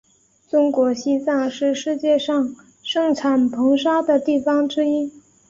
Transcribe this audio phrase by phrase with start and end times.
[0.49, 5.11] 中国西藏是世界上盛产硼砂的地方之一。